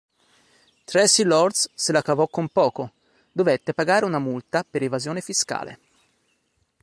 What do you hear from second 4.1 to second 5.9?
multa per evasione fiscale.